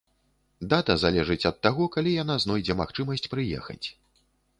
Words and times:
Дата 0.69 0.93
залежыць 1.01 1.45
ад 1.49 1.59
таго, 1.67 1.83
калі 1.95 2.13
яна 2.23 2.37
знойдзе 2.45 2.77
магчымасць 2.81 3.29
прыехаць. 3.35 3.87